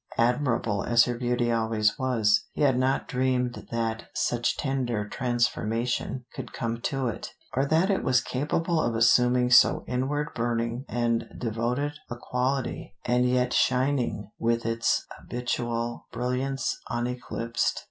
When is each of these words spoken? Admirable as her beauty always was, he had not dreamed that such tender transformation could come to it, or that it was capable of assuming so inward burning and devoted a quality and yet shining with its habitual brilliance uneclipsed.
Admirable 0.17 0.81
as 0.83 1.03
her 1.03 1.13
beauty 1.15 1.51
always 1.51 1.99
was, 1.99 2.45
he 2.53 2.63
had 2.63 2.75
not 2.75 3.07
dreamed 3.07 3.67
that 3.69 4.05
such 4.15 4.57
tender 4.57 5.07
transformation 5.07 6.25
could 6.33 6.51
come 6.51 6.81
to 6.81 7.07
it, 7.07 7.35
or 7.55 7.67
that 7.67 7.91
it 7.91 8.03
was 8.03 8.19
capable 8.19 8.81
of 8.81 8.95
assuming 8.95 9.51
so 9.51 9.83
inward 9.87 10.33
burning 10.33 10.85
and 10.89 11.25
devoted 11.37 11.93
a 12.09 12.15
quality 12.17 12.95
and 13.05 13.29
yet 13.29 13.53
shining 13.53 14.31
with 14.39 14.65
its 14.65 15.05
habitual 15.19 16.07
brilliance 16.11 16.79
uneclipsed. 16.89 17.79